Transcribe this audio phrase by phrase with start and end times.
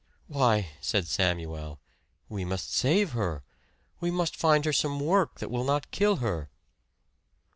[0.25, 1.79] "Why," said Samuel,
[2.27, 3.43] "we must save her.
[3.99, 6.49] We must find her some work that will not kill her."